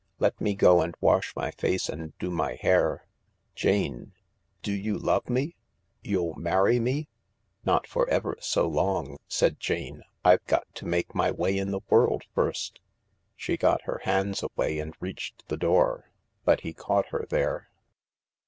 "Let 0.17 0.41
me 0.41 0.55
go 0.55 0.81
and 0.81 0.95
wash 0.99 1.35
my 1.35 1.51
face 1.51 1.87
and 1.87 2.17
do 2.17 2.31
my 2.31 2.55
hair."" 2.55 3.05
Jane— 3.55 4.13
you 4.65 4.93
do 4.95 4.97
love 4.97 5.29
me— 5.29 5.57
you'll 6.01 6.33
marry 6.33 6.79
me?"" 6.79 7.07
Not 7.67 7.85
for 7.85 8.09
ever 8.09 8.35
so 8.39 8.67
long," 8.67 9.17
said 9.27 9.59
Jane." 9.59 10.01
I've 10.25 10.43
got 10.45 10.65
to 10.73 10.87
make 10.87 11.13
my 11.13 11.29
way 11.29 11.55
in 11.55 11.69
the 11.69 11.81
world 11.91 12.23
first." 12.33 12.79
She 13.35 13.57
got 13.57 13.83
her 13.83 13.99
hands 14.03 14.41
away 14.41 14.79
and 14.79 14.95
reached 14.99 15.47
the 15.49 15.57
door. 15.57 16.09
But 16.45 16.61
he 16.61 16.73
caught 16.73 17.09
her 17.09 17.27
there. 17.29 17.69